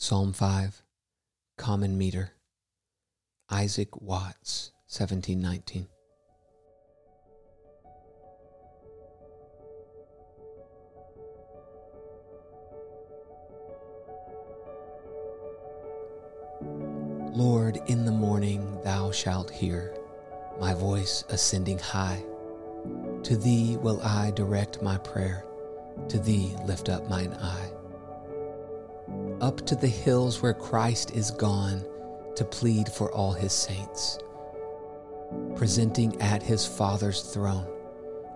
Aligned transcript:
Psalm 0.00 0.32
5, 0.32 0.84
Common 1.56 1.98
Meter, 1.98 2.30
Isaac 3.50 4.00
Watts, 4.00 4.70
1719. 4.86 5.88
Lord, 17.36 17.80
in 17.88 18.04
the 18.04 18.12
morning 18.12 18.80
thou 18.84 19.10
shalt 19.10 19.50
hear 19.50 19.92
my 20.60 20.74
voice 20.74 21.24
ascending 21.28 21.80
high. 21.80 22.22
To 23.24 23.36
thee 23.36 23.76
will 23.78 24.00
I 24.02 24.30
direct 24.30 24.80
my 24.80 24.96
prayer, 24.98 25.44
to 26.08 26.20
thee 26.20 26.54
lift 26.64 26.88
up 26.88 27.08
mine 27.10 27.32
eye 27.32 27.72
up 29.40 29.64
to 29.66 29.76
the 29.76 29.88
hills 29.88 30.42
where 30.42 30.54
Christ 30.54 31.12
is 31.12 31.30
gone 31.30 31.84
to 32.34 32.44
plead 32.44 32.88
for 32.88 33.12
all 33.12 33.32
his 33.32 33.52
saints, 33.52 34.18
presenting 35.54 36.20
at 36.20 36.42
his 36.42 36.66
Father's 36.66 37.22
throne 37.22 37.66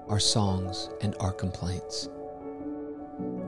our 0.08 0.20
songs 0.20 0.90
and 1.00 1.14
our 1.20 1.32
complaints. 1.32 2.08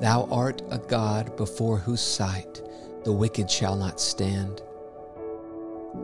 Thou 0.00 0.28
art 0.30 0.62
a 0.70 0.78
God 0.78 1.36
before 1.36 1.78
whose 1.78 2.00
sight 2.00 2.62
the 3.04 3.12
wicked 3.12 3.50
shall 3.50 3.76
not 3.76 4.00
stand. 4.00 4.62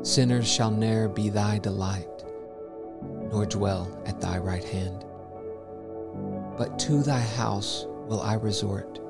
Sinners 0.03 0.51
shall 0.51 0.71
ne'er 0.71 1.09
be 1.09 1.31
thy 1.31 1.59
delight, 1.59 2.25
nor 3.31 3.47
dwell 3.47 4.01
at 4.07 4.21
thy 4.21 4.39
right 4.39 4.65
hand. 4.65 5.05
But 6.57 6.79
to 6.81 7.03
thy 7.03 7.21
house 7.21 7.87
will 8.07 8.21
I 8.21 8.35
resort 8.35 9.01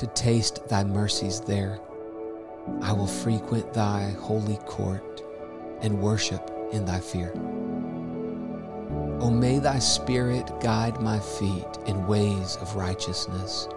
to 0.00 0.06
taste 0.06 0.66
thy 0.66 0.82
mercies 0.82 1.40
there. 1.40 1.78
I 2.80 2.90
will 2.90 3.06
frequent 3.06 3.74
thy 3.74 4.12
holy 4.12 4.56
court 4.64 5.22
and 5.82 6.00
worship 6.00 6.50
in 6.72 6.86
thy 6.86 7.00
fear. 7.00 7.30
O 9.20 9.30
may 9.30 9.58
thy 9.58 9.78
spirit 9.78 10.50
guide 10.62 11.02
my 11.02 11.18
feet 11.18 11.68
in 11.84 12.06
ways 12.06 12.56
of 12.62 12.76
righteousness. 12.76 13.68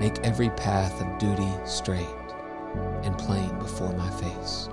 Make 0.00 0.18
every 0.24 0.50
path 0.50 1.00
of 1.00 1.18
duty 1.18 1.52
straight 1.64 2.08
and 3.04 3.16
plain 3.18 3.56
before 3.60 3.92
my 3.92 4.10
face. 4.10 4.68